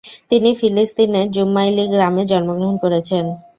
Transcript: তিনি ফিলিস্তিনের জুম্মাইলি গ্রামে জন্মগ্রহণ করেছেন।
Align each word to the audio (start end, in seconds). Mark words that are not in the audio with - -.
তিনি 0.29 0.49
ফিলিস্তিনের 0.59 1.27
জুম্মাইলি 1.35 1.85
গ্রামে 1.93 2.23
জন্মগ্রহণ 2.31 2.75
করেছেন। 2.83 3.25